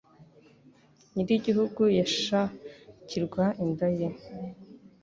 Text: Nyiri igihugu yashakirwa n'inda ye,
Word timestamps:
Nyiri 1.13 1.33
igihugu 1.39 1.81
yashakirwa 1.99 3.43
n'inda 3.55 3.87
ye, 3.97 4.09